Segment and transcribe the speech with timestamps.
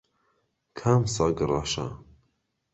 [0.79, 1.87] کام سەگ ڕەشە؟